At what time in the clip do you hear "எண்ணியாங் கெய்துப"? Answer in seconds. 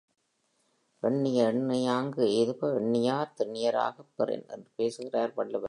1.53-2.75